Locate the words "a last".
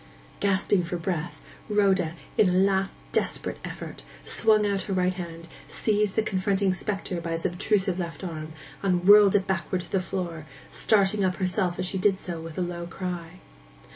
2.49-2.95